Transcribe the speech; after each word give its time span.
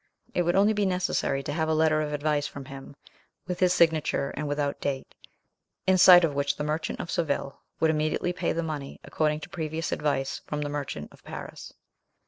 It 0.33 0.41
would 0.41 0.55
only 0.55 0.73
be 0.73 0.87
necessary 0.87 1.43
to 1.43 1.53
have 1.53 1.69
a 1.69 1.75
letter 1.75 2.01
of 2.01 2.11
advice 2.11 2.47
from 2.47 2.65
him, 2.65 2.95
with 3.45 3.59
his 3.59 3.71
signature 3.71 4.31
and 4.35 4.47
without 4.47 4.81
date, 4.81 5.13
in 5.85 5.99
sight 5.99 6.23
of 6.23 6.33
which 6.33 6.55
the 6.57 6.63
merchant 6.63 6.99
of 6.99 7.11
Seville 7.11 7.61
would 7.79 7.91
immediately 7.91 8.33
pay 8.33 8.51
the 8.51 8.63
money, 8.63 8.99
according 9.03 9.41
to 9.41 9.49
previous 9.49 9.91
advice 9.91 10.41
from 10.47 10.61
the 10.63 10.69
merchant 10.69 11.09
of 11.11 11.23
Paris. 11.23 11.71